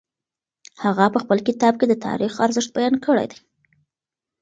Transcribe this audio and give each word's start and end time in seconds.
هغه 0.83 1.05
په 1.13 1.17
خپل 1.23 1.37
کتاب 1.47 1.73
کي 1.79 1.85
د 1.89 1.93
تاریخ 2.07 2.33
ارزښت 2.45 2.69
بیان 2.77 2.93
کړی 3.05 3.25
دی. 3.31 3.39